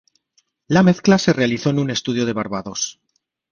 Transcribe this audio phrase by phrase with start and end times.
[0.67, 2.99] La mezcla se realizó en un estudio en Barbados.